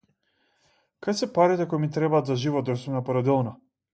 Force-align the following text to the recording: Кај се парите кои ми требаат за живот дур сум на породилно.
Кај 1.07 1.17
се 1.19 1.29
парите 1.35 1.67
кои 1.73 1.83
ми 1.85 1.91
требаат 1.97 2.31
за 2.31 2.37
живот 2.47 2.69
дур 2.71 2.83
сум 2.85 2.99
на 2.99 3.03
породилно. 3.11 3.57